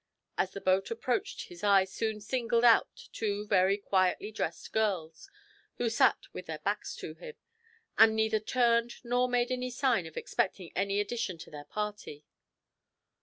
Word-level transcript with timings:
As 0.35 0.53
the 0.53 0.61
boat 0.61 0.89
approached 0.89 1.43
his 1.49 1.63
eye 1.63 1.85
soon 1.85 2.21
singled 2.21 2.63
out 2.63 3.07
two 3.13 3.45
very 3.45 3.77
quietly 3.77 4.31
dressed 4.31 4.73
girls, 4.73 5.29
who 5.77 5.91
sat 5.91 6.17
with 6.33 6.47
their 6.47 6.57
backs 6.57 6.95
to 6.95 7.13
him, 7.13 7.35
and 7.99 8.15
neither 8.15 8.39
turned 8.39 8.95
nor 9.03 9.29
made 9.29 9.51
any 9.51 9.69
sign 9.69 10.07
of 10.07 10.17
expecting 10.17 10.71
any 10.75 10.99
addition 10.99 11.37
to 11.37 11.51
their 11.51 11.65
party. 11.65 12.25